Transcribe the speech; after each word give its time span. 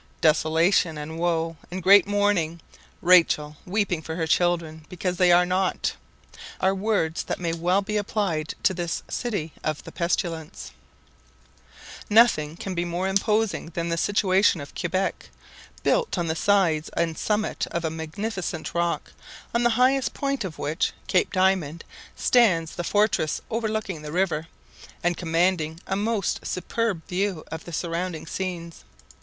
"Desolation 0.19 0.97
and 0.97 1.19
woe 1.19 1.57
and 1.69 1.83
great 1.83 2.07
mourning 2.07 2.59
Rachel 3.03 3.57
weeping 3.67 4.01
for 4.01 4.15
her 4.15 4.25
children 4.25 4.83
because 4.89 5.17
they 5.17 5.31
are 5.31 5.45
not," 5.45 5.93
are 6.59 6.73
words 6.73 7.21
that 7.25 7.39
may 7.39 7.53
well 7.53 7.83
be 7.83 7.97
applied 7.97 8.55
to 8.63 8.73
this 8.73 9.03
city 9.07 9.53
of 9.63 9.83
the 9.83 9.91
pestilence. 9.91 10.71
[Illustration 12.09 12.09
Falls 12.09 12.09
of 12.09 12.09
Montmorenci] 12.09 12.15
Nothing 12.49 12.57
can 12.57 12.73
be 12.73 12.83
more 12.91 13.07
imposing 13.07 13.69
than 13.75 13.89
the 13.89 13.95
situation 13.97 14.59
of 14.59 14.73
Quebec, 14.73 15.29
built 15.83 16.17
on 16.17 16.25
the 16.25 16.35
sides 16.35 16.89
and 16.97 17.15
summit 17.15 17.67
of 17.67 17.85
a 17.85 17.91
magnificent 17.91 18.73
rock, 18.73 19.11
on 19.53 19.61
the 19.61 19.69
highest 19.77 20.15
point 20.15 20.43
of 20.43 20.57
which 20.57 20.93
(Cape 21.05 21.31
Diamond) 21.31 21.83
stands 22.15 22.73
the 22.75 22.83
fortress 22.83 23.39
overlooking 23.51 24.01
the 24.01 24.11
river, 24.11 24.47
and 25.03 25.15
commanding 25.15 25.79
a 25.85 25.95
most 25.95 26.43
superb 26.43 27.05
view 27.07 27.43
of 27.51 27.65
the 27.65 27.71
surrounding 27.71 28.25
scenes. 28.25 28.83